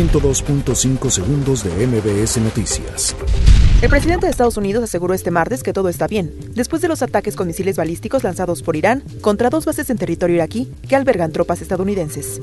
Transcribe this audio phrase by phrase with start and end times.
[0.00, 3.14] 102.5 segundos de MBS Noticias.
[3.82, 7.02] El presidente de Estados Unidos aseguró este martes que todo está bien, después de los
[7.02, 11.32] ataques con misiles balísticos lanzados por Irán contra dos bases en territorio iraquí que albergan
[11.32, 12.40] tropas estadounidenses.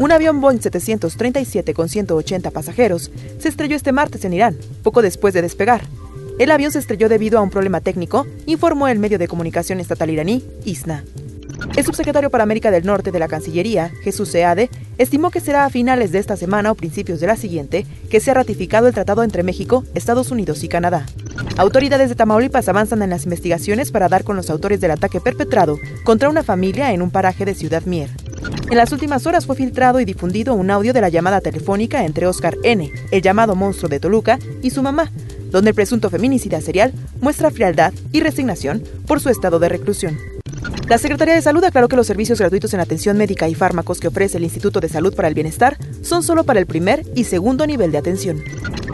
[0.00, 5.32] Un avión Boeing 737 con 180 pasajeros se estrelló este martes en Irán, poco después
[5.34, 5.82] de despegar.
[6.40, 10.10] El avión se estrelló debido a un problema técnico, informó el medio de comunicación estatal
[10.10, 11.04] iraní, ISNA.
[11.76, 15.70] El subsecretario para América del Norte de la Cancillería, Jesús Seade, estimó que será a
[15.70, 19.22] finales de esta semana o principios de la siguiente que se ha ratificado el tratado
[19.22, 21.06] entre México, Estados Unidos y Canadá.
[21.56, 25.78] Autoridades de Tamaulipas avanzan en las investigaciones para dar con los autores del ataque perpetrado
[26.04, 28.10] contra una familia en un paraje de Ciudad Mier.
[28.70, 32.26] En las últimas horas fue filtrado y difundido un audio de la llamada telefónica entre
[32.26, 35.10] Oscar N., el llamado monstruo de Toluca, y su mamá,
[35.50, 40.37] donde el presunto feminicida serial muestra frialdad y resignación por su estado de reclusión.
[40.88, 44.08] La Secretaría de Salud aclaró que los servicios gratuitos en atención médica y fármacos que
[44.08, 47.66] ofrece el Instituto de Salud para el Bienestar son solo para el primer y segundo
[47.66, 48.42] nivel de atención.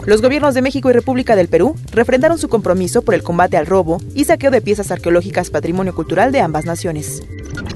[0.04, 3.66] Los gobiernos de México y República del Perú refrendaron su compromiso por el combate al
[3.66, 7.22] robo y saqueo de piezas arqueológicas patrimonio cultural de ambas naciones.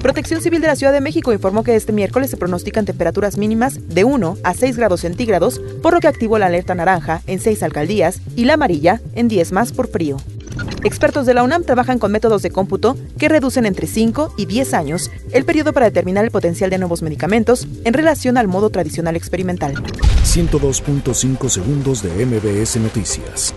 [0.01, 3.79] Protección Civil de la Ciudad de México informó que este miércoles se pronostican temperaturas mínimas
[3.87, 7.63] de 1 a 6 grados centígrados, por lo que activó la alerta naranja en 6
[7.63, 10.17] alcaldías y la amarilla en 10 más por frío.
[10.83, 14.73] Expertos de la UNAM trabajan con métodos de cómputo que reducen entre 5 y 10
[14.73, 19.15] años el periodo para determinar el potencial de nuevos medicamentos en relación al modo tradicional
[19.15, 19.73] experimental.
[20.23, 23.53] 102.5 segundos de MBS Noticias.